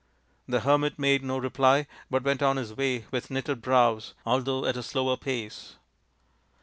[0.47, 4.75] The hermit made no reply, but went on his way with knitted brows, although at
[4.75, 5.75] a slower pace.